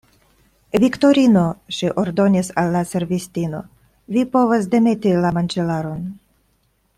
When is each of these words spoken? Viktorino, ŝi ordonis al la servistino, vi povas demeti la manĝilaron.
Viktorino, 0.83 1.43
ŝi 1.79 1.91
ordonis 2.03 2.49
al 2.61 2.73
la 2.77 2.81
servistino, 2.93 3.61
vi 4.17 4.25
povas 4.37 4.67
demeti 4.73 5.13
la 5.27 5.33
manĝilaron. 5.37 6.03